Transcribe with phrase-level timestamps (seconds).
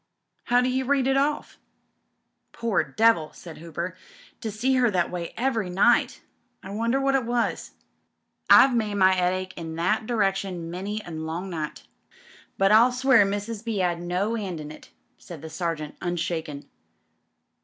[0.45, 1.59] How do you read it off?"
[2.53, 3.95] "Poor devil I'* raid Hooper.
[4.39, 6.23] "To see her that waj every night!
[6.63, 7.73] I wonder what it was."
[8.49, 8.49] MRS.
[8.49, 11.83] BATHURST 335 "I've made my 'ead ache in that direction many a long night."
[12.57, 13.63] "But I'll swear Mrs.
[13.63, 13.83] B.
[13.83, 16.67] 'ad no 'and in it," said the Sergeant unshaken.